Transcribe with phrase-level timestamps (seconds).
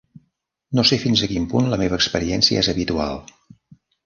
[0.79, 3.23] No sé fins a quin punt la meva experiència és habitual.